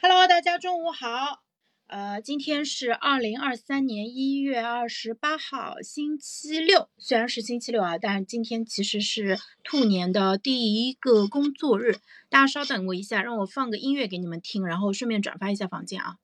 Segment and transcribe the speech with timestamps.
[0.00, 1.42] Hello，大家中午好。
[1.88, 6.88] 呃，今天是二零二三年一月二十八号，星期六。
[6.98, 11.96] 虽然是星期六啊，但是今天其实是兔年的第一个工作日。
[12.28, 16.14] 大家稍等我一下，让我放个音乐给你们听，然后顺便转发一下房间啊。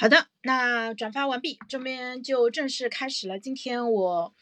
[0.00, 3.36] 好的，那转发完毕，这边就正式开始了。
[3.36, 4.32] 今天我，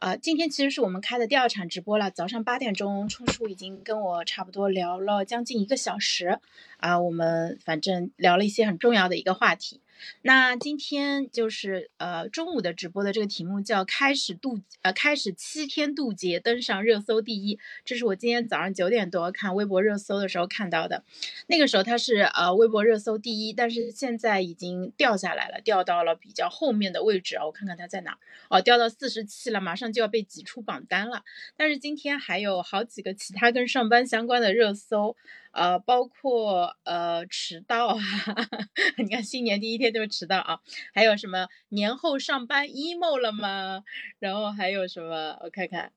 [0.00, 2.10] 呃，今天其实是我们开的第二场直播了。
[2.10, 6.40] 早上八点钟，冲叔已经跟我差不多聊了将近一个小时，
[6.78, 9.80] 啊，我们反正聊了一些很重要的一个话题。
[10.22, 21.04] 那今天就是呃中午的直播的这个题目叫开始渡呃开始七天渡劫登上热搜第一，这是我今天早上九点多看微博热搜的时候看到的，
[21.46, 31.22] 那个时候它是呃微博热搜第一，但是现在已经掉下来了，掉到了比较后面的位置啊，我看看它在哪哦，掉到四十七了，马上就要被挤出榜单了。
[31.56, 35.16] 但是今天还有好几个其他跟上班相关的热搜。
[35.54, 37.96] 呃，包括呃迟到啊，
[38.98, 40.60] 你看新年第一天就迟到啊，
[40.92, 43.84] 还有什么年后上班 emo 了吗？
[44.18, 45.38] 然后还有什么？
[45.44, 45.92] 我看看，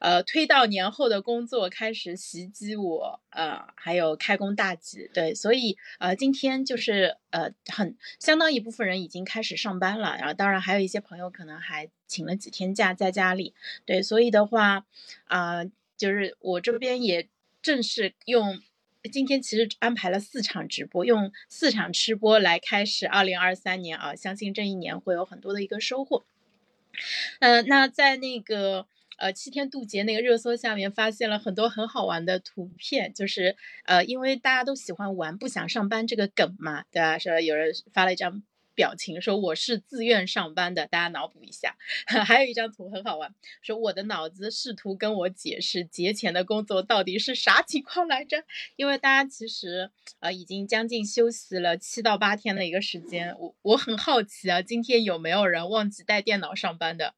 [0.00, 13.54] 呃，推到年后的工作开始袭击我，呃，还有开工大吉，对，所以呃今天就是呃很相当一部分人已经开始上班了，然后当然还有一些朋友可能还请了几天假在家里，
[13.84, 14.84] 对，所以的话
[15.26, 15.64] 啊，
[15.96, 17.28] 就是我这边也
[17.62, 18.60] 正式用。
[19.08, 26.24] 今天其实安排了四场直播，用四场吃播来开始二零二三年啊，相信这一年会有很多的一个收获。
[27.40, 28.86] 嗯，那在那个
[29.18, 37.18] 呃七天渡劫那个热搜下面，发现了很多很好玩的图片，就是呃因为大家都喜欢玩不想上班这个梗嘛，对吧？
[37.18, 38.42] 说有人发了一张。
[38.76, 41.74] 表情说我是自愿上班的，大家脑补一下。
[42.24, 48.44] 还有一张图很好玩，说我的脑子试图跟我解释节前的工作到底是啥情况来着。
[48.76, 57.14] 因为大家其实呃已经将近休息了七到八天的一个时间，我我很好奇啊，今天有没有人忘记带电脑上班的？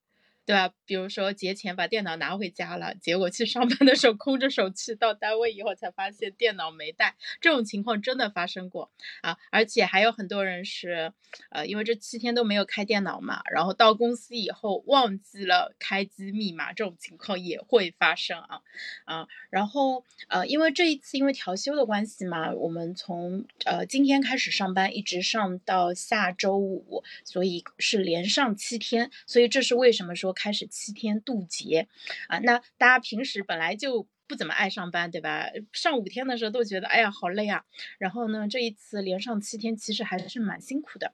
[0.48, 0.72] 对吧？
[0.86, 9.36] 比如说节前把电脑拿回家了，结果去上班的时候空着手去，到单位以后才发现电脑没带，这种情况真的发生过啊！
[9.50, 11.12] 而且还有很多人是，
[11.50, 18.62] 呃，因为这七天都没有开电脑嘛，然后到公司以后忘记了开机密码，这种情况也会发生啊
[19.04, 19.28] 啊！
[19.50, 30.34] 然后呃，因为这一次因为调休的关系嘛，我们从呃今天开始上班，一直上到下周五，所以是连上七天，所以这是为什么说。
[30.38, 31.88] 开始七天渡劫，
[32.28, 35.48] 啊，那大家平时本来就不怎么爱上班，对吧？
[35.72, 37.64] 上五天的时候都觉得，哎呀，好累啊。
[37.98, 41.12] 然后呢，这一次连上七天，其实还是蛮辛苦的。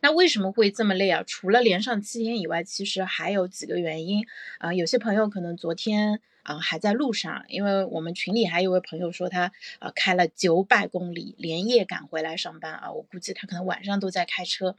[0.00, 1.22] 那为什么会这么累啊？
[1.24, 4.26] 除了连上七天以外，其实还有几个原因
[4.58, 4.74] 啊。
[4.74, 6.20] 有些朋友可能昨天。
[6.48, 14.74] 啊，还在路上，因为我们群里还有位朋友说他啊开了九百公里，连夜赶回来上班啊，我估计他可能晚上都在开车。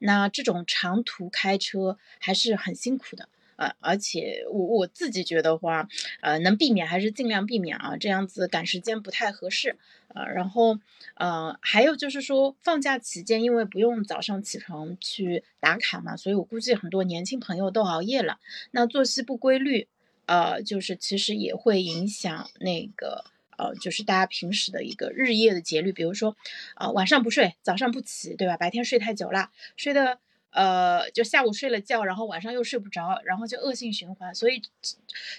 [0.00, 5.88] 那这种长途开车还是很辛苦的啊，而且我我自己觉得话，
[6.20, 10.26] 呃，能避免还是尽量避免啊，这样子赶时间不太合适啊。
[10.26, 10.78] 然后，
[11.14, 18.38] 呃，还有就是说放假期间，因为不用早上起床去打卡嘛，所以我估计很多年轻朋友都熬夜了，
[18.72, 19.88] 那作息不规律。
[20.26, 23.24] 呃，就是其实也会影响那个
[23.56, 26.36] 呃，就是大家平时的一个日夜的节律，比如说，
[26.76, 28.56] 呃，晚上不睡，早上不起，对吧？
[28.56, 30.18] 白天睡太久了，睡的
[30.50, 34.34] 呃，就下午睡了觉，然后晚上又睡不着，然后就恶性循环。
[34.34, 34.62] 所以，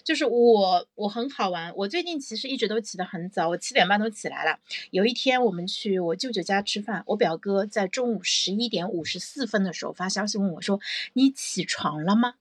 [0.03, 4.59] 就是我我很好玩，我最近其实一直都起得很早，我七点半都起来了。
[4.91, 10.80] 有一天我们去我舅舅家吃饭，我表哥在中午十一点五十四分的时候发消息问我说
[11.13, 12.36] ：“你起床了吗？”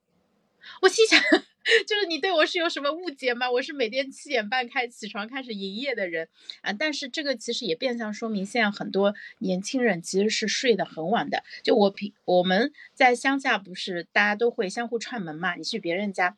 [0.83, 1.21] 我心想。
[1.89, 3.51] 就是你对我是有什么误解吗？
[3.51, 6.29] 我是每天七点半开起床开始营业的人
[6.61, 11.43] 啊，但是这个其实也变相说明现在很多年轻人其实是睡得很晚的。
[11.63, 15.55] 就我平我们在乡下不是大家都会相互串门嘛？
[15.55, 16.37] 你去别人家，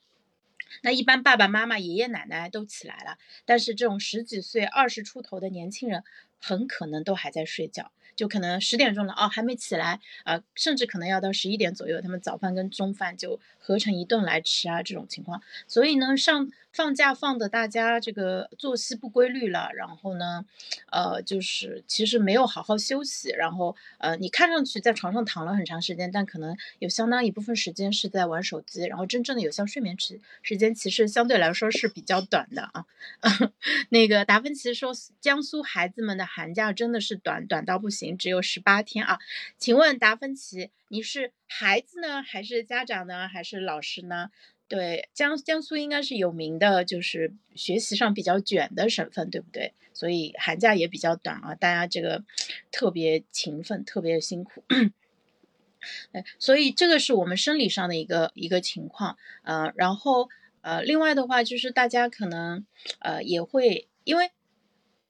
[0.83, 6.05] 那一般爸爸妈妈爷爷奶奶都起来了，但是这种十几岁二十出头的年轻人
[6.39, 7.91] 很可能都还在睡觉。
[8.15, 15.43] 就可能十点钟了哦，还没起来啊，甚至可能要到十一点左右，他们早饭跟中饭就合成一顿来吃啊，这种情况。
[15.67, 20.45] 所以呢，上放假放的大家这个作息不规律了，然后呢，
[20.93, 32.87] 呃，就是其实没有好好休息，然后呃，你看上去在床上躺了很长时间，但可能有相当一部分时间是在玩手机，然后真正的有效睡眠时时间其实相对来说是比较短的啊。
[33.91, 39.19] 那个达芬奇说，江苏孩子们的寒假真的是短短到不行，只有十八天啊。
[39.59, 44.31] 请问达芬奇，你是孩子呢，还是家长呢，还是老师呢？
[44.69, 49.75] 对，江江苏应该是有名的，就是学习上比较卷的省份，对不对？
[49.93, 52.25] 所以寒假也比较短啊，大家这个
[52.73, 54.65] 特别勤奋，特别辛苦。
[56.11, 60.29] 哎，所以这个是我们生理上的一个一个情况，呃，然后
[60.63, 62.67] 呃，另外的话就是大家可能
[62.99, 64.33] 呃也会因为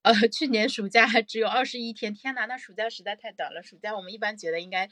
[0.02, 3.62] 呃去年暑假 只有二十一天，天呐，那暑假实在太短了。
[3.62, 4.90] 暑假我们一般觉得应该。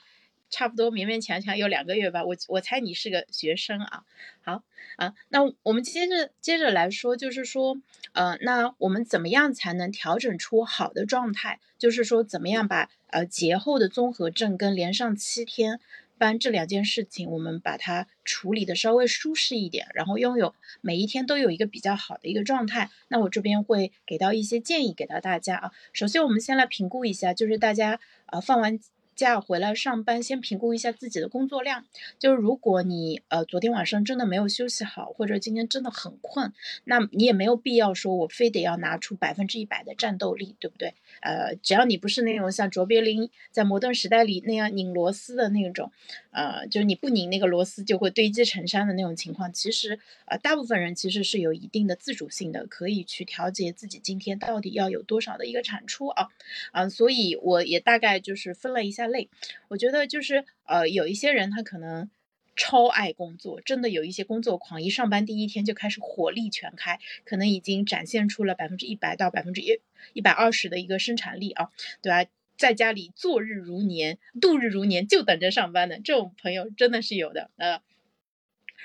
[0.55, 4.05] 差不多勉勉强强有两个月吧，我我猜你是个学生啊。
[4.41, 4.62] 好
[4.97, 7.77] 啊，那我们接着接着来说，就是说，
[8.12, 11.59] 呃，那我们怎么样才能调整出好的状态？
[11.77, 15.81] 就是说，怎么样把呃节后的综合症跟连上七天
[16.19, 22.91] 班这两件事情，我们把它处理的稍微舒适一点，然后拥有每一天都有一个比较好的一个状态。
[23.09, 25.73] 那我这边会给到一些建议给到大家啊。
[25.93, 28.79] 首先，我们先来评估一下，就是大家呃放完。
[29.14, 31.84] 假回来上班，先评估一下自己的工作量。
[32.19, 36.52] 就是如果你呃昨天晚上真的没有休息好，或者今天真的很困，
[36.84, 40.94] 那你也没有必要说我非得要拿出百分之一百的战斗力，对不对？
[41.25, 45.91] 呃，只要你不是那种像卓别林在《摩登时代》里那样拧螺丝的那种，
[46.31, 56.29] 呃，就是你不拧那个螺丝就会堆积成山的那种情况，其实呃大部分人其实是有一定的自主性的，可以去调节自己今天到底要有多少的一个产出啊
[56.73, 59.05] 啊，所以我也大概就是分了一下。
[59.15, 59.29] 类，
[59.69, 62.11] 我觉得就是呃，有一些人他可能
[62.56, 69.81] 超爱工作，真的有一些工作狂，一上班第一天就开始火力全开，可能已经展现出了百分之一百到百分之一
[70.12, 71.71] 一百二十的一个生产力啊，
[72.03, 72.31] 对吧？
[72.56, 77.81] 在家里坐日如年，度日如年，就等着上班的这种朋友真的是有的，呃。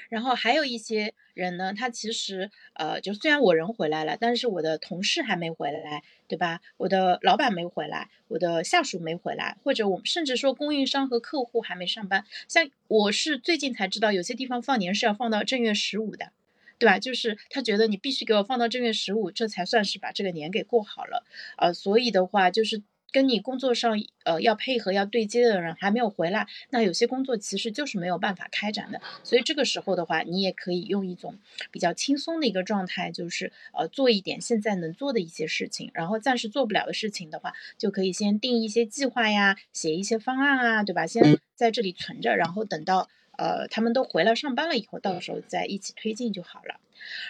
[0.10, 6.62] 然后还有一些人呢，他其实呃，就虽然我人回来了，但是我的同事还没回来，对吧？
[6.78, 12.26] 我的老板没回来，我的下属没回来，或者我甚至说供应商和客户还没上班。
[12.48, 16.32] 像我是最近才知道，有些地方放年是要放到正月十五的，
[16.78, 17.00] 对吧？
[17.00, 21.24] 就是他觉得你必须给我放到正月十五，这才算是把这个年给过好了。
[21.58, 22.82] 呃，所以的话就是。
[23.12, 29.02] 跟你工作上呃要配合要对接的人还没有回来，那有些工作其实就是没有办法开展的。
[29.24, 31.38] 所以这个时候的话，你也可以用一种
[31.72, 41.08] 比较轻松的一个状态，就是呃做一点现在能做的一些事情，然后暂时做不了的事情的话，就可以先定一些计划呀，写一些方案啊，对吧？
[41.08, 46.80] 先在这里存着，然后等到呃他们都回来上班了以后，到时候再一起推进就好了。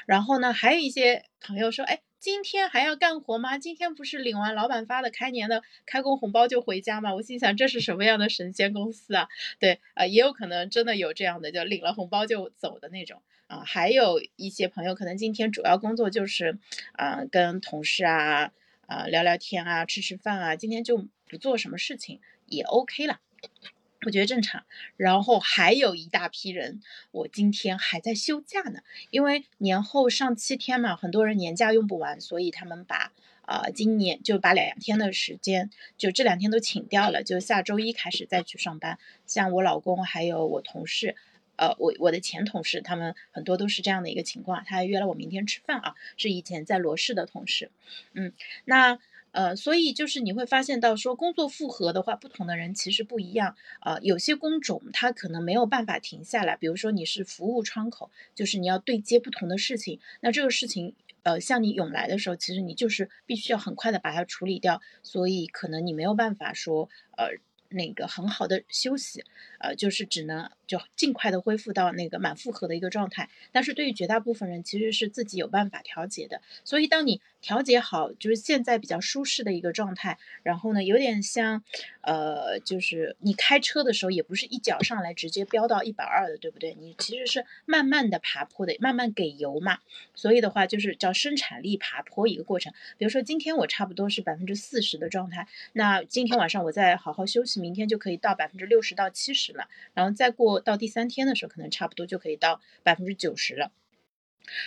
[0.05, 2.01] 然后呢，还有一些朋友说，哎。
[2.19, 3.57] 今天还要干活吗？
[3.57, 7.15] 今天不是领完老板发的开年的开工红包就回家吗？
[7.15, 9.29] 我心想这是什么样的神仙公司啊？
[9.57, 13.63] 对，呃，也有可能真的有这样的，就领了红包就走的那种啊。
[13.65, 16.59] 还有一些朋友可能今天主要工作就是，
[16.91, 18.51] 啊，跟同事啊，
[18.85, 23.21] 啊聊聊天啊，吃吃饭啊，今天就不做什么事情也 OK 了。
[24.05, 24.63] 我觉得正常，
[24.95, 26.81] 然后还有一大批人，
[27.11, 28.79] 我今天还在休假呢，
[29.09, 33.11] 因为年后上七天嘛，很多人年假用不完，所以他们把
[33.41, 38.97] 啊今年就把两天的时间，就这两天都请掉了，就下周一开始再去上班。
[39.27, 41.17] 像我老公还有我同事，
[41.57, 44.63] 呃，我我的前同事，他们很多都是这样的一个情况。
[44.65, 47.69] 他还约了我明天吃饭啊，是以前在罗氏的同事，
[48.13, 48.31] 嗯，
[48.63, 48.97] 那。
[49.31, 53.55] 呃，所以就是你会发现到说工作复合的话，不同的人其实不一样。
[53.81, 67.29] 呃，有些工种它可能没有办法停下来，比如说你是服务窗口，就是你要对接不同的事情，那这个事情呃向你涌来的时候，其实你就是必须要很快的把它处理掉，所以可能你没有办法说呃。
[67.71, 69.23] 那个很好的休息，
[69.59, 73.29] 呃，就是只能就尽快的恢复到那个满负荷的一个状态。
[73.51, 76.41] 但是对于绝大部分人，其实是自己有办法调节的。
[76.63, 81.63] 所以当你调节好，就是现在比较舒适的一个状态，然后呢，有点像，
[82.01, 86.75] 呃，就是你开车的时候，也不是一脚上来直接飙到一百二的，对不对？
[86.79, 89.79] 你其实是慢慢的爬坡的，慢慢给油嘛。
[90.15, 92.73] 所以的话，就是叫生产力爬坡一个过程。
[92.97, 97.59] 比如说今天我差不多是百分之四十的状态，那今天晚上我再好好休息。
[97.59, 103.71] 明天就可以到百分之六十到七十了，然后再过到第三天的时候，可能差不多就可以到百分之九十了。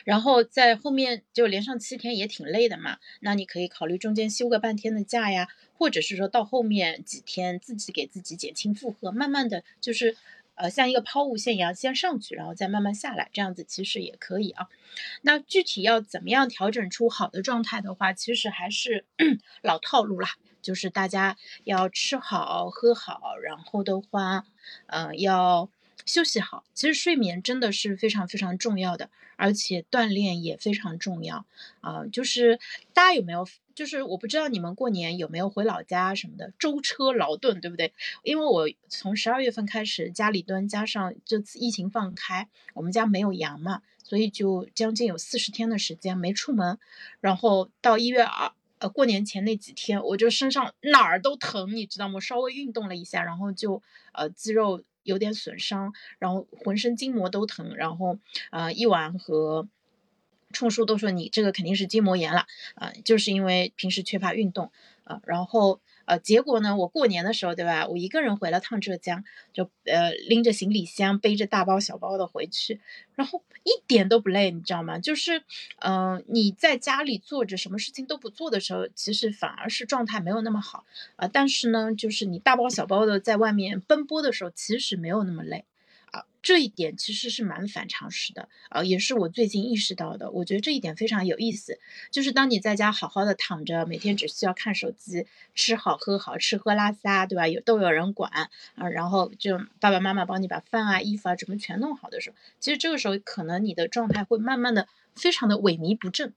[0.04, 10.16] 然后在后面就连上七天也挺累的嘛，那你可以考虑中间休个半天的假呀，或者是说到后面几天自己给自己减轻负荷，慢慢的就是。
[10.54, 14.68] 呃像一个抛物线一样先上去，然后再慢慢下来，这样子其实也可以啊。
[15.22, 19.06] 那具体要怎么样调整出好的状态的话，其实还是
[19.62, 20.28] 老套路啦，
[20.60, 24.44] 就是大家要吃好喝好，然后的话，
[24.86, 25.68] 呃要。
[26.04, 31.46] 休息好，其实睡眠真的是非常非常重要的，而且锻炼也非常重要
[31.80, 32.04] 啊。
[32.06, 32.58] 就是
[32.92, 37.92] 大家有没有，就是我不知道你们过年有没有回老家什么的，舟车劳顿，对不对？
[38.24, 46.80] 因为我从十二月份开始家里蹲，加上这次疫情放开，我们家没有羊嘛，所以就将近有四十天的时间没出门，
[47.20, 48.50] 然后到一月二
[48.82, 52.20] 呃过年前那几天，我就身上哪儿都疼，你知道吗？
[52.20, 54.82] 稍微运动了一下，然后就呃肌肉。
[55.04, 58.20] 有点损伤，然后浑身筋膜都疼，然后
[58.52, 59.66] 呃，一丸和
[60.52, 62.46] 冲叔都说你这个肯定是筋膜炎了
[62.76, 64.70] 啊，就是因为平时缺乏运动
[65.02, 65.80] 啊，然后。
[66.04, 66.76] 呃，结果呢？
[66.76, 67.86] 我过年的时候，对吧？
[67.86, 72.80] 我一个人回了趟浙江，就呃拎着行李箱，背着大包小包的回去，
[73.14, 74.98] 然后一点都不累，你知道吗？
[74.98, 75.42] 就是，
[75.80, 80.84] 嗯，你在家里坐着，什么事情都不做的时候，其实反而是状态没有那么好
[81.16, 81.28] 啊。
[81.28, 85.64] 但是呢，就是你大包小包的在外面奔波的时候，其实没有那么累。
[86.42, 90.30] 这一点其实是蛮反常识的，啊，也是我最近意识到的。
[90.32, 91.78] 我觉得这一点非常有意思，
[92.10, 97.46] 就是当你在家好好的躺着，每天只需要看手机，吃好喝好，吃喝拉撒，对吧？
[97.46, 98.30] 有都有人管
[98.74, 106.32] 啊，然后就爸爸妈妈帮你把饭啊、衣服啊什么全弄好的时候，其实这个时候可能你的状态会慢慢的非常的萎靡不振，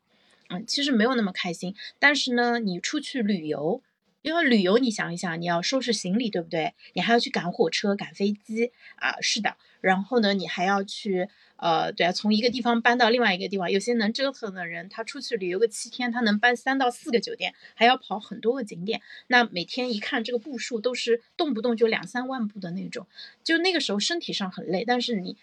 [0.49, 1.75] 嗯，其实没有那么开心。
[1.97, 3.81] 但是呢，你出去旅游。
[4.25, 6.73] 因为旅游，你想一想，你要收拾行李，对不对？
[6.93, 9.55] 你还要去赶火车、赶飞机啊，是的。
[9.81, 13.69] 然后呢，你还要去，呃，对啊，从一个地方搬到另外一个地方。
[13.69, 18.99] 有些能折腾的人，他出去旅游个七天，他能搬三到四个酒店，还要跑很多个景点。
[19.27, 23.05] 那每天一看这个步数，都是动不动就两三万步的那种，
[23.43, 25.37] 就那个时候身体上很累，但是你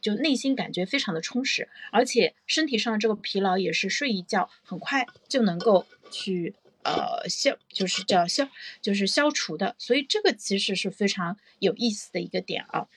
[0.00, 6.54] 就内心感觉非常的充实，而且身体上这个疲劳也是睡一觉很快就能够去。
[6.84, 8.48] 呃，消就是叫消，
[8.80, 12.88] 就是消除的，所以这个其实是非常有意思的一个点啊。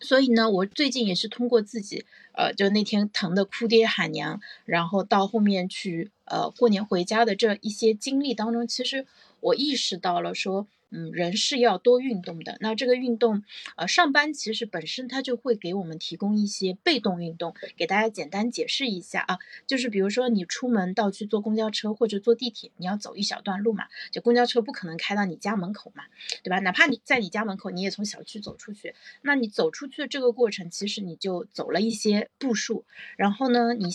[0.00, 9.06] 所以呢，我最近也是通过自己，呃，就那天疼的哭爹喊娘，然后到后面去，呃，过年回家的这一些经历当中，其实
[9.40, 10.66] 我意识到了说。
[10.90, 12.56] 嗯，人是要多运动的。
[12.60, 13.42] 那这个运动，
[13.76, 17.54] 呃，上班其实本身它就会给我们提供一些被动运动。
[17.76, 26.04] 给大家简单解释一下啊，就是比如说你出门到去坐公交车或者坐地铁，你要走一小段路嘛，就公交车不可能开到你家门口嘛，
[26.42, 26.58] 对吧？
[26.60, 32.84] 哪怕你在你家门口，你也从小区走出去，那你走出去的这个过程，其实你就走了一些步数。
[33.16, 33.88] 然后呢，你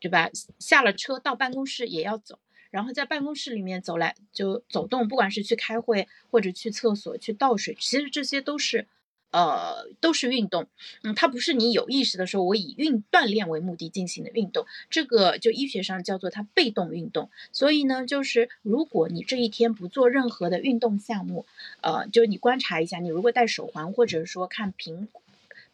[0.00, 0.30] 对吧？
[0.58, 2.38] 下了车到办公室也要走。
[2.70, 8.86] 然后在办公室里面走来就走动，不管是去开会或者去厕所去倒水，其实这些都是，
[9.32, 10.68] 呃，都是运动。
[11.02, 17.28] 嗯，它不是你有意识的时候我以运锻炼为目的进行的运动，这个就医学上叫做它被动运动。
[17.52, 21.46] 所以呢，就是如果你这一天不做任何的运动项目，
[21.80, 25.08] 呃，就你观察一下，你如果戴手环或者说看苹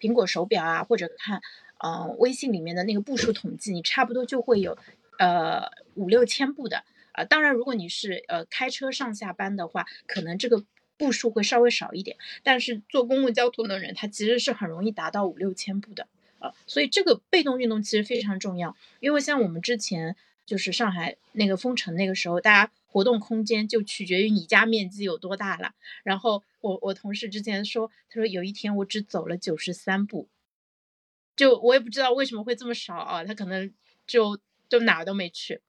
[0.01, 1.43] 苹果手表啊，或者看
[1.79, 4.79] 呃微信里面的那个步数统计，你差不多就会有。
[5.19, 10.63] 呃，五六千步的啊，当然，如果你是呃开车上下班的话，可能这个
[10.99, 12.19] 步数会稍微少一点。
[12.43, 16.07] 但是坐公共交通的人，他其实是很容易达到五六千步的
[16.39, 16.53] 啊。
[16.67, 25.73] 所以这个被动运动其实非常重要，因为像我们之前就是上海那个封城那个时候，大家活动空间就取决于你家面积有多大了。
[26.03, 30.29] 然后我我同事之前说，他说有一天我只走了九十三步，
[31.35, 33.73] 就我也不知道为什么会这么少啊，他可能
[34.07, 34.39] 就。
[34.69, 35.61] 就哪儿都没去，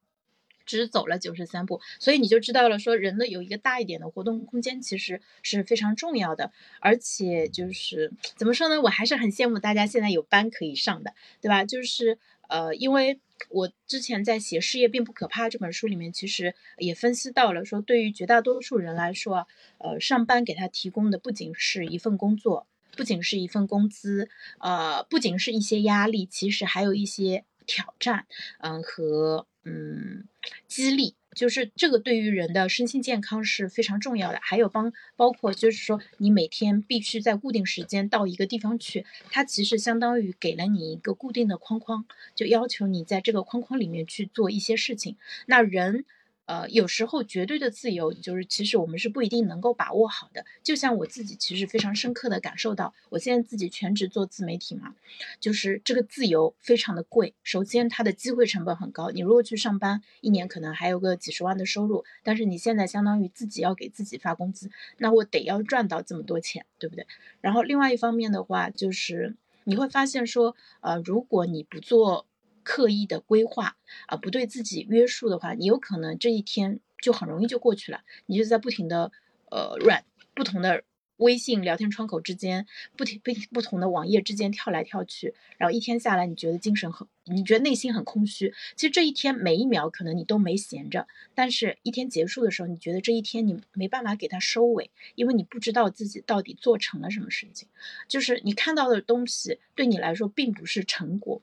[0.66, 6.52] 只走了九十三步，所以你就知道了，说人的有一个大一点的活动空间其实是非常重要的，
[6.82, 11.64] 而且就是怎么说呢，我还是很羡慕大家现在有班可以上的，对吧？
[11.64, 27.46] 就是呃，因为我之前在写《事业并不可怕》这本书里面，其实也分析到了，说对于绝大多数人来说，呃，上班给他提供的不仅是一份工作，不仅是一份工资，呃，不仅是一些压力，其实还有一些。
[27.68, 28.26] 挑战，
[28.60, 30.24] 嗯，和嗯
[30.68, 34.40] 激励，就是这个对于人的身心健康是非常重要的。
[34.42, 45.18] 还有帮包括就是说，你每天必须在固定时间到一个地方去，它其实相当于给了你一个固定的框框，就要求你在这个框框里面去做一些事情。
[45.46, 46.06] 那人
[46.48, 50.46] 呃，有时候绝对的自由，就是其实我们是不一定能够把握好的。
[50.64, 54.96] 就像我自己，其实非常深刻的感受到，我现在自己全职做自媒体嘛，
[55.42, 57.34] 就是这个自由非常的贵。
[57.44, 59.10] 首先，它的机会成本很高。
[59.12, 67.06] 你如果去上班，一年可能还有个几十万的收入，但是你现在相当于自己要给自己发工资，那我得要赚到这么多钱，对不对？
[67.42, 69.36] 然后另外一方面的话，就是
[69.66, 72.26] 你会发现说，呃，如果你不做。
[72.68, 78.02] 刻意的规划啊，不对自己约束的话，你有可能这一天就很容易就过去了。
[78.26, 79.14] 你就在不停的
[79.50, 80.84] 呃软不同的
[81.16, 88.54] 微信聊天窗口之间，不停不不同的网页之间跳来跳去，然后一天下来，你觉得精神很，你觉得内心很空虚。
[88.76, 97.68] 其实这一天每一秒可能你都没闲着，但是一天结束的时候，你觉得这一天你没办法给它收尾，因为你不知道自己到底做成了什么事情，
[98.10, 101.42] 就是你看到的东西对你来说并不是成果。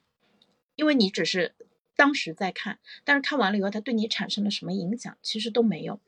[0.76, 1.54] 因为你只是
[1.96, 6.00] 当时在看，但是看完了以后，它对你产生了什么影响，其实都没有。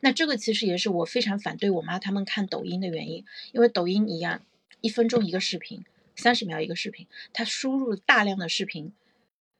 [0.00, 4.42] 那这个其实也是我非常反对我妈他们看抖音的原因，因为抖音一样，
[4.80, 8.92] 一分钟一个视频，三十秒一个视频，它输入大量的视频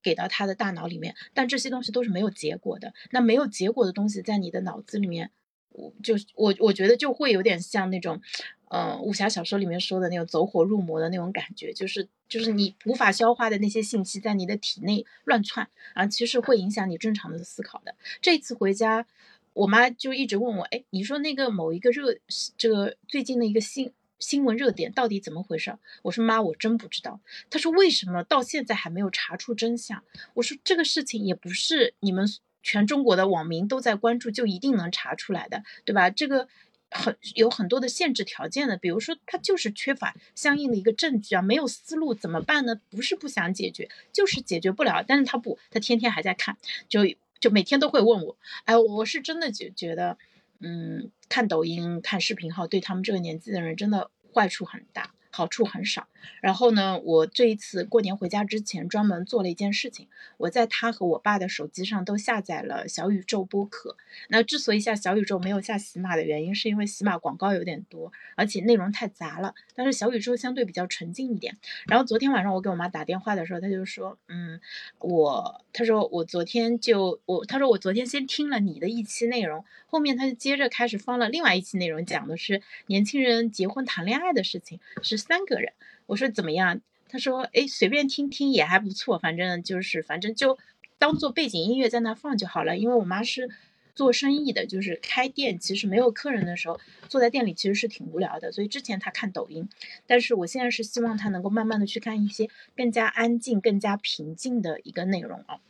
[0.03, 2.95] 给到他的大脑里面，但这些东西都是没有结果的。
[3.11, 5.31] 那没有结果的东西在你的脑子里面，
[5.71, 8.23] 我就我我觉得就会有点像那种。
[8.69, 17.95] 呃，武侠小说里面说的那种走火入魔的那种感觉，就是就是你无法消化的那些信息在你的体内乱窜啊，其实会影响你正常的思考的。
[18.21, 19.07] 这次回家，
[19.53, 22.17] 我妈就一直问我，哎，你说那个某一个热，
[22.59, 25.79] 这个最近的一个新新闻热点到底怎么回事？
[26.03, 27.21] 我说妈，我真不知道。
[27.49, 30.03] 她说为什么到现在还没有查出真相？
[30.35, 32.27] 我说这个事情也不是你们
[32.65, 36.11] 全中国的网民都在关注就一定能查出来的，对吧？
[36.11, 36.49] 这个。
[36.97, 42.81] 很有很多的限制条件的，比如说他就是缺乏相应的一个证据啊，没有思路怎么办呢？
[42.91, 45.05] 不是不想解决，就是解决不了。
[45.07, 46.57] 但是他不，他天天还在看，
[46.89, 47.03] 就
[47.39, 50.19] 就每天都会问我，哎，我是真的觉觉得，
[50.61, 55.13] 嗯，看抖音、看视频号对他们这个年纪的人真的坏处很大。
[55.29, 56.09] 好处很少。
[56.41, 60.09] 然后呢，我这一次过年回家之前，专门做了一件事情。
[60.39, 63.97] 我在他和我爸的手机上都下载了小宇宙播客。
[64.29, 69.55] 那之所以下小宇宙没有下喜马的原因，是因为喜马广告有点多，而且内容太杂了。
[69.75, 71.57] 但是小宇宙相对比较纯净一点。
[71.87, 74.59] 然后昨天晚上我给我妈打电话的时候，她就说：“嗯，
[75.01, 85.73] 我，她说我昨天就我，她说我昨天先听了你的一期内容，后面她就接着开始放了另外一期内容，讲的是年轻人结婚谈恋爱的事情，是。”三个人，
[86.07, 86.81] 我说怎么样？
[87.09, 90.59] 他说，哎，随便听听也还不错，反正就是，反正就
[90.99, 92.77] 当做背景音乐在那放就好了。
[92.77, 93.49] 因为我妈是
[93.95, 98.51] 做生意的，就是开店，其实没有客人的时候，坐在店里其实是挺无聊的。
[98.51, 99.69] 所以之前她看抖音，
[100.05, 105.61] 但是我现在是希望她能够慢慢的去看一些更加安静、更加平静的一个内容啊。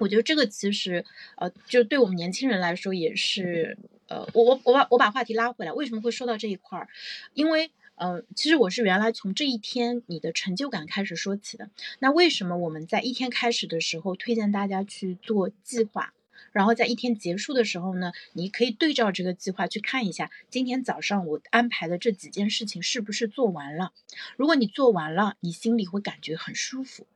[0.00, 1.04] 我觉得这个其实，
[1.36, 6.88] 呃，就对我们年轻人来说也是，呃，我我我把我把话题拉回来，为什么会说到这一块儿？
[7.34, 7.70] 因为。
[7.96, 11.70] 嗯，其实我是原来从这一天你的成就感开始说起的。
[12.00, 16.12] 那为什么我们在一天开始的时候推荐大家去做计划，
[16.50, 23.92] 然后在一天结束的时候呢，你可以对照这个计划去看一下，今天早上我安排的这几件事情是不是做完了？
[24.36, 27.06] 如果你做完了，你心里会感觉很舒服，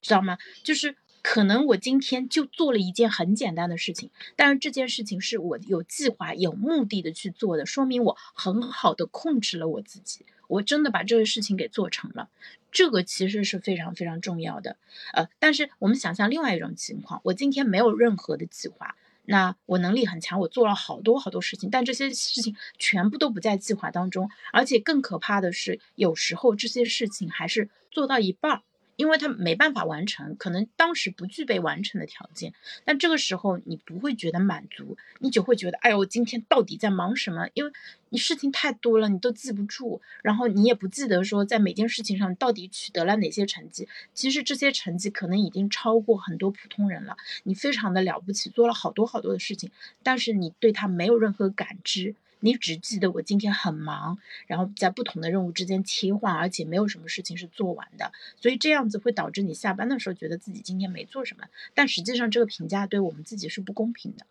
[0.00, 0.38] 知道吗？
[0.62, 0.96] 就是。
[1.22, 12.28] 可能我今天就做了一件很简单的事情，但是这件事情是我有计划、有目的的去做的，说明我很好的控制了我自己，我真的把这个事情给做成了，
[12.72, 14.76] 这个其实是非常非常重要的。
[15.12, 18.94] 呃，但是我们想象另外一种情况，我今天没有任何的计划，
[19.26, 28.62] 那我能力很强，我做了好多好多事情，但这些事情全部都不在计划当中，而且更可怕的是，有时候这些事情还是做到一半儿。
[28.98, 32.52] 因为他没办法完成，可能当时不具备完成的条件，
[32.84, 37.48] 但这个时候你不会觉得满足，你就会觉得，哎呦，我今天到底在忙什么？
[37.54, 37.70] 因为
[38.08, 43.88] 你事情太多了，你都记不住，然后你也不记得说在每件事情上到底取得了哪些成绩。
[44.12, 49.70] 其实这些成绩可能已经超过很多普通人了，你非常的了不起，做了好多好多的事情，
[50.02, 52.16] 但是你对他没有任何感知。
[52.40, 61.46] 你只记得我今天很忙，然后在不同的任务之间切换，而且没有什么事情是做完的，所以这样子会导致你下班的时候觉得自己今天没做什么。
[61.74, 64.26] 但实际上这个评价对我们自己是不公平的，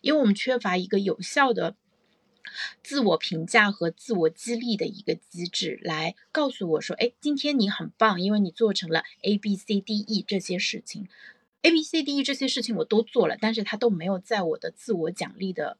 [0.00, 1.76] 因为我们缺乏一个有效的
[2.82, 11.08] 自我评价和自我激励的一个机制，来告诉我说，哎，今天你很棒，因为你做成了 A B C D E 这些事情
[11.62, 15.78] ，A B C D E 这些事情我都做了，但是它都没有在我的自我奖励的。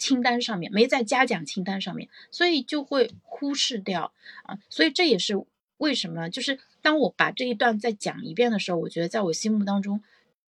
[0.00, 5.44] 清单上面没在嘉奖清单上面，所以就会忽视掉啊，所以这也是
[5.76, 10.02] 为什么，就是当我把这一段再讲一遍的时候，我觉得在我心目当中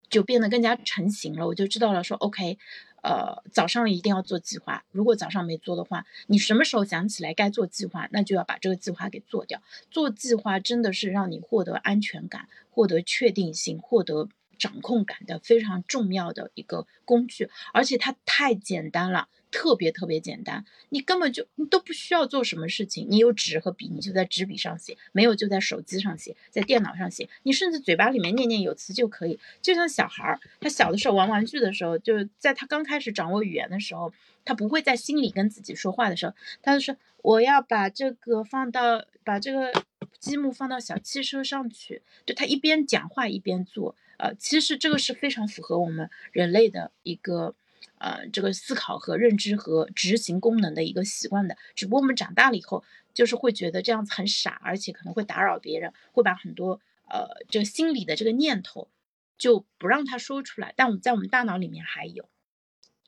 [0.09, 2.59] 就变得更加成型了，我就知道了，说 OK，
[3.03, 4.85] 呃，早上一定要做计划。
[4.93, 9.61] 如果早上没做的话，你什么时候想起来该做计划，那就要把这个计划给做掉。
[9.91, 19.29] 做计划真的是让你获得安全感、获得确定性、获得掌控感的非常重要的一个工具，而且它太简单了。
[19.51, 27.29] 特别特别简单，你根本就你都不需要做什么事情，你有纸和笔，你就在纸笔上写；没有就在手机上写，在电脑上写。
[27.43, 29.39] 你甚至嘴巴里面念念有词就可以。
[29.61, 34.13] 就像小孩儿，他小的时候玩玩具的时候，就是在他刚开始掌握语言的时候，
[34.45, 39.73] 他不会在心里跟自己说话的时候，他就说我要把这个放到把这个
[40.21, 42.03] 积木放到小汽车上去。
[42.25, 47.55] 就他一边讲话一边做，呃，其实这个是非常符合我们人类的一个。
[47.99, 58.88] 呃，这个思考和认知和执行功能的一个习惯的，只不过我们长大了以后，就是会觉得这样子很傻，而且可能会打扰别人，会把很多呃这个心里的这个念头
[59.37, 60.73] 就不让他说出来。
[60.77, 62.29] 但我们在我们大脑里面还有，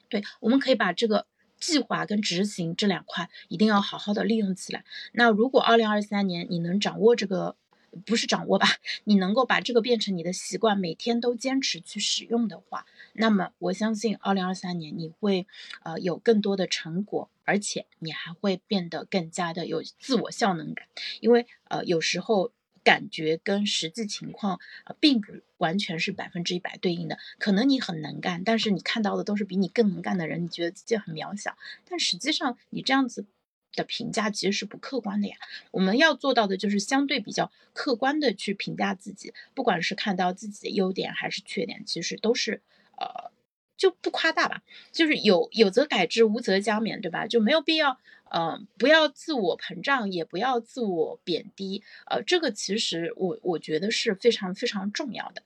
[0.09, 1.27] 对，我们可以把这个
[1.59, 4.85] 计划跟执行这两块一定要好好的利用起来。
[5.13, 7.57] 那如果二零二三年你能掌握这个，
[8.07, 8.67] 不是掌握吧，
[9.05, 12.87] 你能够把这个变成你的习惯，每天都坚持去使用的话。
[13.13, 15.47] 那么我相信，二零二三年你会，
[15.83, 20.87] 呃，有更多的成果，而且你还会变得更加的有自我效能感。
[21.21, 22.53] 因为，呃，有时候
[22.83, 27.19] 感觉跟实际情况，呃，并不完全是百分之一百对应的。
[27.39, 31.57] 可能你很能干，但是你看到的都是比你更能干的人，你觉得自己很渺小。
[31.89, 33.27] 但实际上，你这样子
[33.75, 35.37] 的评价其实是不客观的呀。
[35.71, 42.63] 我们要做到的就是相对比较客观的去评价自己，不管是看到自己的优点还是缺点，其实都是。
[42.99, 43.33] 呃，
[43.77, 47.27] 就不夸大吧，就是有有则改之，无则加勉，对吧？
[47.27, 47.99] 就没有必要，
[48.31, 55.43] 嗯，不要自我膨胀，也不要自我贬低，呃，这个其实我我觉得是非常非常重要的，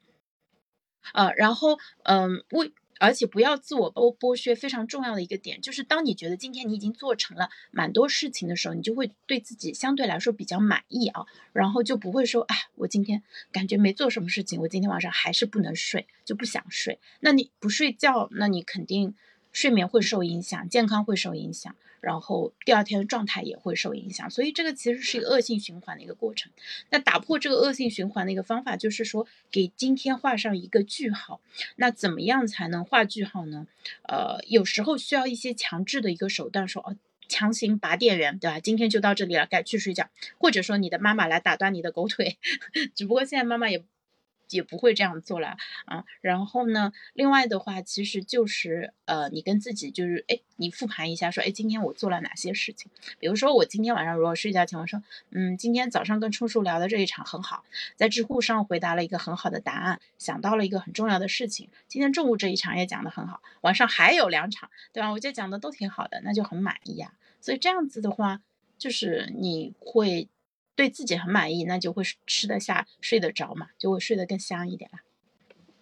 [1.14, 2.72] 呃，然后，嗯，为。
[2.98, 16.98] 而且不要自我剥剥削，非常重要的一个点就是，当你觉得今天你已经做成了蛮多事情的时候，你就会对自己相对来说比较满意啊，然后就不会说，哎，我今天感觉没做什么事情，我今天晚上还是不能睡，就不想睡。
[17.20, 19.14] 那你不睡觉，那你肯定
[19.56, 21.74] 睡眠会受影响，健康会受影响。
[22.02, 26.52] 然后第二天的状态也会受影响，所以这个其实是一个恶性循环的一个过程。
[26.90, 31.40] 那打破这个恶性循环的一个方法，就是说给今天画上一个句号。
[31.76, 33.66] 那怎么样才能画句号呢？
[34.02, 36.94] 呃，有时候需要一些强制的一个手段，说哦，
[37.26, 38.60] 强行拔电源，对吧？
[38.60, 40.10] 今天就到这里了，该去睡觉。
[40.36, 42.36] 或者说你的妈妈来打断你的狗腿，
[42.94, 43.82] 只不过现在妈妈也。
[44.50, 45.56] 也不会这样做了
[45.86, 52.90] 啊，然后呢，另外的话，其实就是呃，你跟自己就是，哎，你复盘一下，说，哎，今天我做了哪些事情？
[53.18, 57.64] 比如说我今天晚上如果睡觉前，我说，嗯，今天早上跟冲叔聊的这一场很好，
[57.96, 61.68] 在知乎上回答了一个很好的答案，想到了一个很重要的事情。
[61.88, 65.10] 今天中午这一场也讲得很好，晚上还有两场，对吧？
[65.10, 67.12] 我觉得讲的都挺好的，那就很满意呀。
[67.40, 68.40] 所以这样子的话，
[68.78, 70.28] 就是你会。
[70.76, 75.00] 对自己很满意，那就会吃得下、睡得着嘛，就会睡得更香一点啦。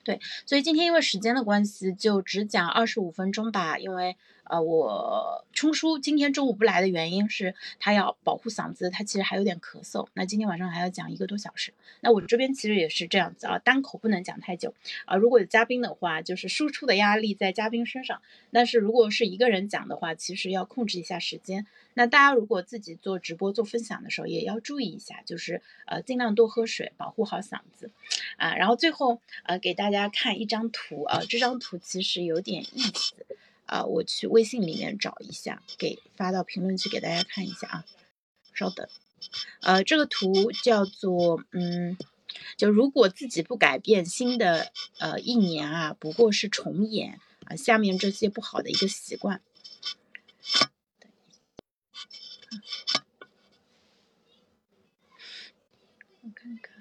[0.05, 4.17] 对，所以今天因为时间的关系，就只讲二十五分钟吧，因为。
[4.47, 10.07] 呃，我冲叔今天中午不来的原因是他要保护嗓子，他其实还有点咳嗽。
[10.13, 14.75] 那今天晚上还要讲一个多小时，那我这边其实也是这样子啊，单口不能讲太久
[15.07, 15.17] 啊。
[15.17, 18.19] 如果有嘉宾的话，就是输出的压力在嘉宾身上；
[18.53, 21.67] 但是如果是一个人讲的话，其实要控制一下时间。
[21.95, 27.91] 那大家如果自己做直播做分享的时候，也要注意一下，就是呃尽量多喝水，保护好嗓子
[28.37, 28.55] 啊。
[28.57, 33.15] 然后最后呃给大家看一张图啊，这张图其实有点意思。
[33.67, 37.85] 啊，我去微信里面找一下，给发到评论区给大家看一下啊。
[38.53, 38.87] 稍等，
[39.63, 41.97] 呃，这个图叫做，嗯，
[42.59, 49.41] 就如果自己不改变，新的呃一年啊，不过是重演啊下面这些不好的一个习惯。
[56.21, 56.75] 我看看。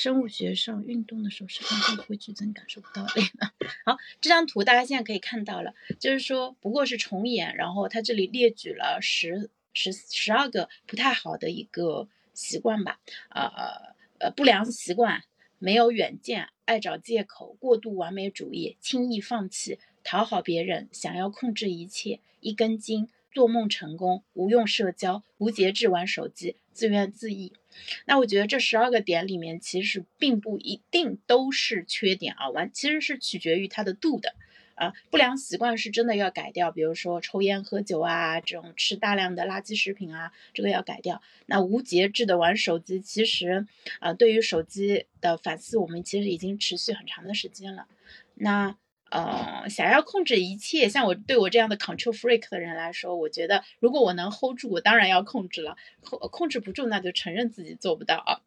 [0.00, 3.52] 生物学上，运动的时候肾上腺会剧增，感受不到累了。
[3.84, 15.22] 好，这张图大家现在可以看到了，就是说不过是重演，然后它这里列举了十十十二个不太好的一个习惯吧，呃呃不良习惯，
[15.58, 27.52] 没有远见，爱找借口，过度完美主义，轻易放弃，讨好别人，想要控制一切，一根筋，做梦成功，无用社交，无节制玩手机，自怨自艾。
[28.04, 34.34] 那我觉得这十二个点里面，其实并不一定都是缺点啊，完其实是取决于它的度的
[34.74, 34.92] 啊。
[35.10, 41.22] 不良习惯是真的要改掉，比如说抽烟喝酒啊，这种吃大量的垃圾食品啊，这个要改掉。
[41.46, 43.66] 那无节制的玩手机，其实
[43.98, 47.86] 啊，对于手机的反思，我们其实已经持续很长的时间了。
[48.34, 48.76] 那
[49.10, 55.76] 呃，想要控制一切，像我对我这样的 control freak 的人来说，我觉得如果我能 hold 住，我当然要控制了。
[56.00, 58.40] 控控制不住，那就承认自己做不到啊。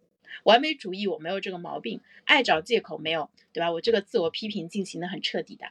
[0.44, 3.74] 完美主义我没有这个毛病，爱找借口没有，对吧？
[3.74, 5.66] 我这个自我批评进行的很彻底的。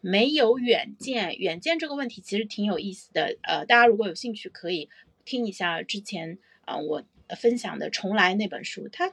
[0.00, 3.36] 没有远见，远见这个问题其实挺有意思的。
[3.42, 4.88] 呃，大家如果有兴趣，可以
[5.24, 7.02] 听一下之前啊我
[7.36, 8.88] 分享的《重来》那本书。
[8.88, 9.12] 他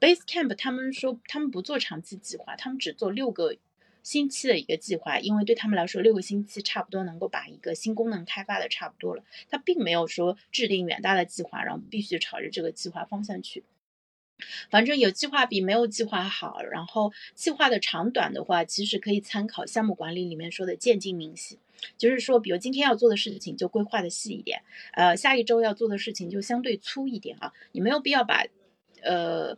[0.00, 3.56] Base Camp 他们说他们不做长期计划，他们只做六个。
[4.04, 9.24] 星期的一个计划，因为对他们来说，六个星期差不多能够把一个新功能开发的差不多了。
[9.48, 13.64] 他并没有说制定远大的计划，然后必须朝着这个计划方向去。
[14.68, 16.62] 反正有计划比没有计划好。
[16.62, 21.58] 然后计划的长短的话，其实可以参考项目管理里面说的渐进明细，
[21.96, 24.62] 就是说，比如今天要做的事情就规划的细一点，
[24.92, 27.54] 呃，下一周要做的事情就相对粗一点啊。
[27.72, 28.44] 你没有必要把，
[29.02, 29.56] 呃，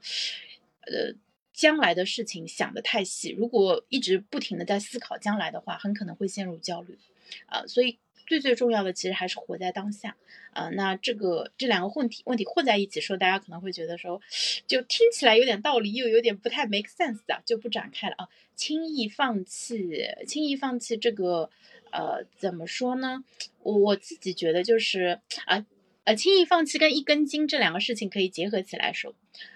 [0.82, 1.16] 呃。
[1.56, 6.98] 将来的事情想得太细，如果一直不停的在思考将来的话，很可能会陷入焦虑，
[7.46, 10.14] 啊，所以最最重要的其实还是活在当下，
[10.52, 14.20] 啊，那这个这两个问题问题混在一起说，大家可能会觉得说，
[14.66, 21.48] 就听起来有点道理，又有点不太 make sense 的，就不展开了啊，轻易放弃，轻易放弃这个，
[21.90, 23.24] 呃，怎么说呢？
[23.62, 25.64] 我我自己觉得就是啊。
[26.06, 29.12] 呃轻易放弃跟一根筋这两个事情可以结合起来说，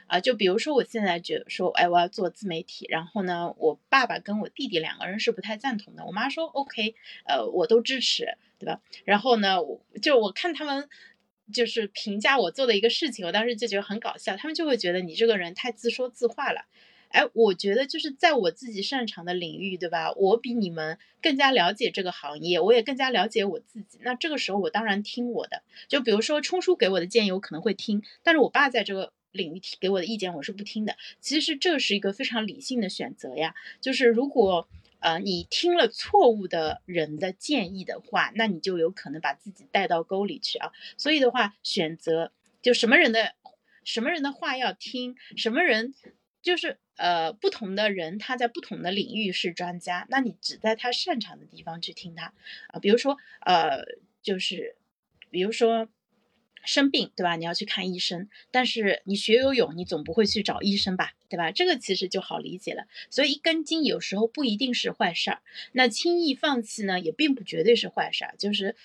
[0.09, 8.81] 啊，就比如说我现在觉得说，哎，我要做自媒体，然后呢，我爸爸跟我弟弟两个人是不太赞同的，我妈说 OK，呃，我都支持，对吧？
[9.05, 9.59] 然后呢，
[10.03, 10.89] 就我看他们
[11.53, 16.67] 就是评价我做的一个事情，我当时就觉得很搞笑，他们就会觉得你这个人太自说自话了。
[17.11, 20.13] 哎，我觉得就是在我自己擅长的领域，对吧？
[20.13, 23.99] 我比你们更加了解这个行业，我也更加了解我自己。
[24.03, 25.63] 那这个时候，我当然听我的。
[25.89, 30.97] 就比如说，冲叔给我的建议，我可能会听；但是我爸在这个领域提给我的意见，我是不听的。
[31.21, 33.55] 其实这是一个非常理性的选择呀。
[33.81, 34.69] 就是如果
[35.01, 40.71] 呃你听了错误的人的建议的话，那你就有可能把自己带到沟里去啊。
[40.97, 42.31] 所以的话，选择
[42.63, 43.35] 就什么人的
[43.83, 45.95] 什么人的话要听，什么人
[46.43, 46.79] 就是。
[46.97, 52.35] 呃，不同的人他在不同的领域是专家，那你只在他擅长的地方去听他
[52.67, 52.79] 啊。
[52.79, 53.87] 比如说，呃，
[54.21, 54.77] 就是，
[55.31, 55.89] 比如说
[56.63, 57.37] 生病，对吧？
[57.37, 61.51] 你要去看医生，但是你学游泳，你总不会去找医生吧，对吧？
[61.51, 62.87] 这个其实就好理解了。
[63.09, 65.41] 所以一根筋有时候不一定是坏事儿，
[65.73, 68.77] 那轻易放弃呢，也并不绝对是坏事儿，就是。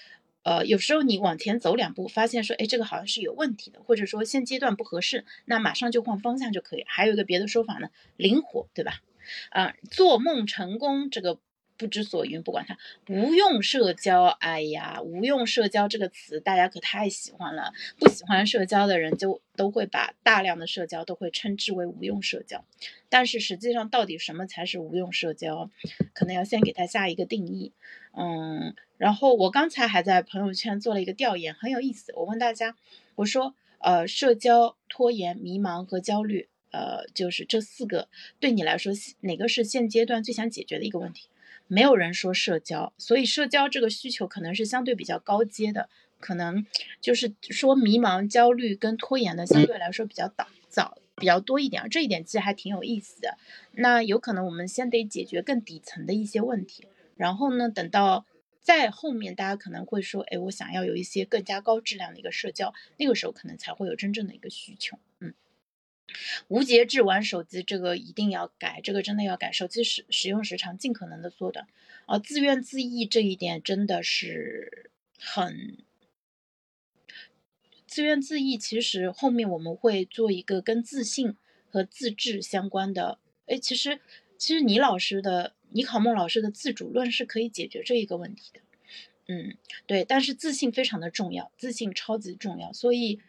[0.45, 6.86] 呃，有时候你往前走两步，发现说，哎，这个好像是有问题的，或者说现阶段不合适，那马上就换方向就可以。
[6.88, 9.01] 还有一个别的说法呢，灵活，对吧？
[9.49, 11.39] 啊，做梦成功这个。
[11.77, 12.77] 不知所云，不管它，
[13.10, 14.23] 无用社交。
[14.23, 17.73] 哎呀，无用社交这个词大家可太喜欢了。
[17.99, 22.63] 不喜欢社交的人就都会把大量的社交都会称之为无用社交。
[23.10, 25.69] 但是实际上，到底什么才是无用社交，
[26.13, 27.73] 可能要先给他下一个定义。
[28.17, 32.13] 嗯，然后我刚才还在朋友圈做了一个调研，很有意思。
[32.15, 32.75] 我问大家，
[33.15, 38.08] 我说，呃，社交、拖延、迷茫和焦虑，呃，就是这四个，
[38.39, 41.28] 对你来说哪个是现阶段最想解决的一个问题？
[41.67, 46.65] 没有人说社交，所以社交这个需求可能是相对比较高阶的，可能
[47.01, 53.38] 就是说迷茫、焦虑跟拖延的相对来说比较早早比较多一点，这一点其实还挺有意思的。
[53.73, 58.25] 那有可能我们先得解决更底层的一些问题，然后呢，等到
[58.62, 65.34] 再后面大家可能会说，哎，我想要有一些更加高质量的一个社交，那个时候可能才会有真正的一个需求，嗯。
[66.47, 69.51] 无节制玩手机，这个一定要改，这个真的要改。
[69.51, 71.67] 手机使使用时长尽可能的缩短，
[72.06, 75.80] 啊，自怨自艾这一点真的是很
[77.88, 78.58] 自怨自艾。
[78.58, 81.36] 其实后面我们会做一个跟自信
[81.69, 83.19] 和自制相关的。
[83.47, 83.99] 哎，其实
[84.38, 88.62] 其实倪老师的倪考梦老师的自主论是可以解决这一个问题的。
[89.28, 93.20] 嗯，对，但是自信非常的重要，自信超级重要，所以。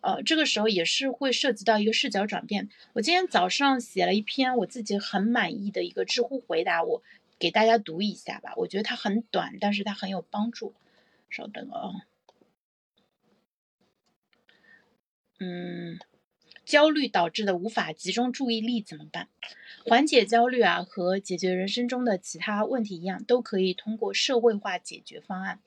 [0.00, 2.68] 呃，这个时候也是会涉及到一个视角转变。
[2.92, 7.02] 我今天早上写了一篇我自己很满意的一个知乎回答，我
[7.36, 8.52] 给大家读一下吧。
[8.54, 10.72] 我觉得它很短，但是它很有帮助。
[11.28, 12.06] 稍等啊，
[15.40, 15.98] 嗯，
[16.68, 19.28] 焦虑导致的无法集中注意力怎么办？
[19.86, 25.60] 缓解焦虑啊，和解决人生中的其他问题一样，都可以通过社会化解决方案。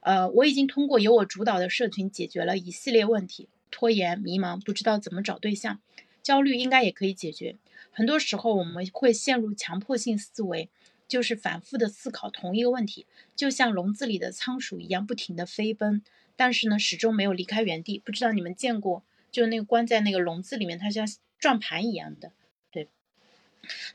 [0.00, 3.48] 呃，我已经通过由我主导的社群解决了一系列问题。
[3.70, 5.80] 拖延、迷茫，不知道怎么找对象，
[6.22, 7.56] 焦虑应该也可以解决。
[7.90, 10.68] 很多时候我们会陷入强迫性思维，
[11.08, 16.02] 就是反复的思考同一个问题，就像笼子里的仓鼠一样，不停的飞奔，
[16.36, 17.98] 但是呢，始终没有离开原地。
[18.04, 19.02] 不知道你们见过，
[19.34, 21.04] 就那个关在那个笼子里面，它像
[21.40, 22.30] 转盘一样的，
[22.70, 22.88] 对。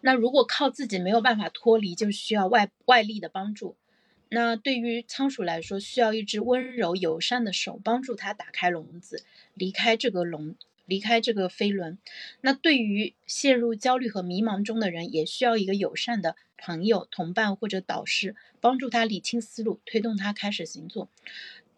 [0.02, 3.78] 那如果靠自己没有办法脱离，就需要外外力的帮助。
[4.28, 9.24] 那对于仓鼠来说，需要一只温柔友善的手帮助它打开笼子，
[9.54, 11.98] 离开这个笼，离开这个飞轮。
[12.42, 21.08] 那对于陷入焦虑和迷茫中的人，也需要一个友善的朋友、同伴或者导师，帮助他理清思路，推动他开始行动。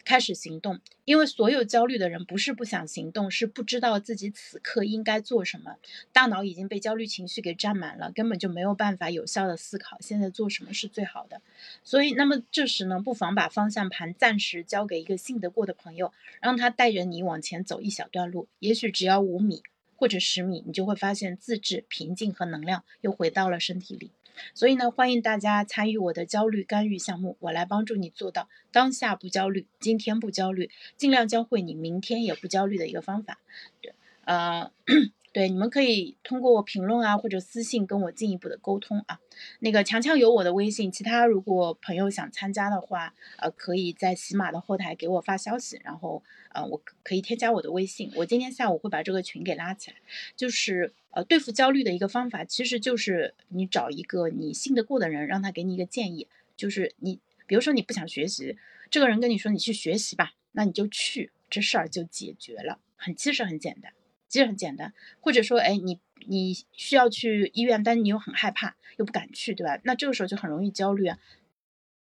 [0.04, 5.76] 开始行动，因为所有焦虑的人不是不想行动，是不知道自己此刻应该做什么。
[6.12, 11.42] 大脑已经被焦虑情绪给占满了，根本就没有办法有效的思考现在做什么是最好的。
[11.84, 16.12] 所以，那么这时呢，不妨把方向盘暂时交给一个信得过的朋友，
[16.42, 19.64] 让他带着你往前走一小段路，也许只要五米
[19.96, 24.12] 或者十米，你就会发现自制、平静和能量又回到了身体里。
[24.54, 33.39] 所以呢，欢迎大家参与我的焦虑干预项目，我来帮助你做到当下不焦虑，今天不焦虑，尽量教会你明天也不焦虑的一个方法。
[33.82, 33.94] 对，
[34.26, 34.72] 呃。
[35.34, 39.22] 对，你们可以通过评论啊或者私信跟我进一步的沟通啊。
[39.60, 46.22] 那个强强有我的微信，其他如果朋友想参加的话，呃，可以在喜马的后台给我发消息，然后
[46.54, 48.12] 呃，我可以添加我的微信。
[48.16, 49.98] 我今天下午会把这个群给拉起来。
[50.36, 56.28] 就是呃，对付焦虑的一个方法，其实就是你找一个你信得过的人，让他给你一个建议。
[56.56, 58.58] 就是你，比如说你不想学习，
[58.90, 63.94] 这个人跟你说你去学习吧，那你就去，这事儿就解决了，很其实很简单。
[64.28, 69.78] 其实很简单，或者说，哎，你你需要去医院，但你又很害怕，又不敢去，对吧？
[69.84, 71.20] 那这个时候就很容易焦虑啊。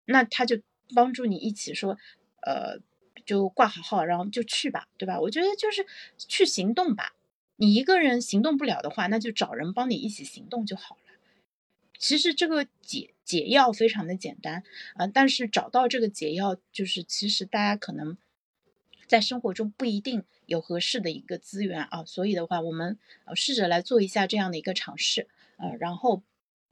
[0.04, 0.60] 那他就
[0.94, 1.98] 帮助你一起说，
[2.42, 2.78] 呃，
[3.24, 5.20] 就挂好号，然后就去吧，对吧？
[5.20, 7.14] 我觉得就是去行动吧。
[7.56, 11.02] 你一个人行动不了的话，那就找人帮你一起行动就好了。
[11.98, 14.62] 其实这个解解药非常的简单
[14.94, 18.16] 啊，但是找到这个解药，就是其实大家可能。
[19.08, 26.22] 在生活中不一定有合适的一个资源啊，所以的话，我们呃试着来做一下这样的一个尝试，呃，然后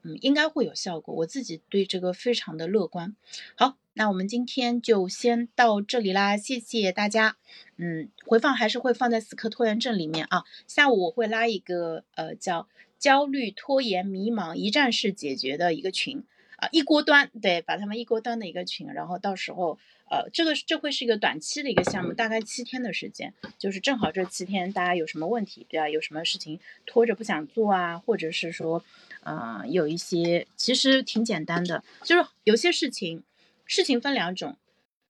[0.05, 3.15] 嗯应该会有效果，我自己对这个非常的乐观。
[3.57, 7.37] 好，那我们今天就先到这里啦，谢谢大家。
[7.77, 16.23] 嗯，回放还是会放在死磕拖延症里面啊，下午我会拉一个呃叫焦虑、拖延、迷茫一站式解决的一个群
[16.57, 19.79] 啊，一锅端，对，把他们一锅端的一个群，然后到时候。
[20.13, 25.89] 呃，这个这会是一个短期的一个项目，大概七天的时间，就是正好这七天大家有什么问题，对吧？
[25.89, 28.83] 有什么事情拖着不想做啊，或者是说，
[29.23, 33.23] 呃，有一些其实挺简单的，就是有些事情，
[33.71, 34.57] 事情分两种，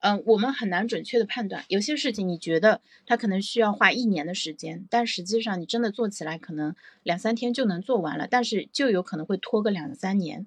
[0.00, 10.46] 嗯，我们很难准确的判断，有些事情你觉得它可能需要花一年的时间，但实际上你真的做起来可能两三天就能做完了，但是就有可能会拖个两三年。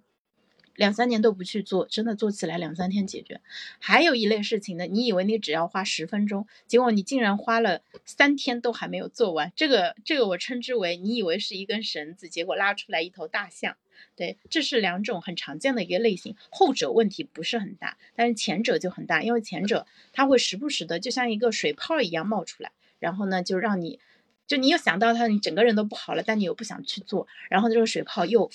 [0.76, 3.42] 两三年都不去做，真的做起来两三天解决。
[3.80, 9.52] 还有一类事情呢，你以为你只要花十分钟，结果你竟然花了三天都还没有做完。
[9.56, 13.76] 这个这个我称之为你以为是一根绳子，结果拉出来一头大象。
[14.16, 16.36] 对，这是两种很常见的一个类型。
[16.50, 24.00] 后者问题不是很大，但是前者就很大，因为前者它会时不时的就像一个水泡一样冒出来，然后呢就让你，
[24.48, 28.50] 就你又想到它，你整个人都不好了，但你又不想去做，然后这个水泡又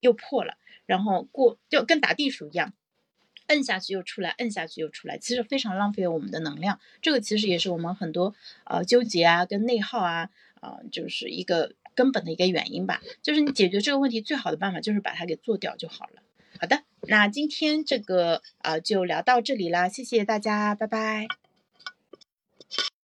[0.00, 0.54] 又破了。
[0.86, 2.72] 然后过就跟打地鼠一样，
[3.46, 6.80] 摁下去又出来，摁下去又出来，其实非常浪费我们的能量。
[7.00, 13.02] 这个其实也是我们很多呃纠结啊、跟内耗啊啊，就是一个根本的一个原因吧。
[13.22, 16.22] 就是你解决这个问题最好的办法就是把它给做掉就好了。
[16.58, 21.39] 好的，那今天这个啊就聊到这里啦，谢谢大家，拜拜。